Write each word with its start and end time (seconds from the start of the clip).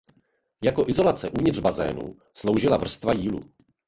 Jako 0.63 0.85
izolace 0.87 1.29
uvnitř 1.29 1.59
bazénu 1.59 2.17
sloužila 2.37 2.77
vrstva 2.77 3.13
jílu. 3.13 3.41